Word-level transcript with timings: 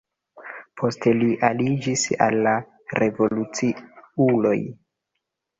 Poste 0.81 1.13
li 1.17 1.27
aliĝis 1.49 2.05
al 2.29 2.39
la 2.47 2.55
revoluciuloj. 3.05 4.59